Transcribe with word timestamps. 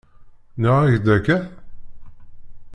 Nniɣ-ak-d 0.55 1.07
akka? 1.15 1.37